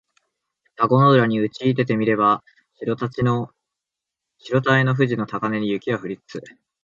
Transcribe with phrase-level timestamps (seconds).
[0.77, 2.43] 田子の浦にうちいでて見れば
[2.79, 3.51] 白たへの
[4.95, 6.43] 富士の高嶺に雪は降りつつ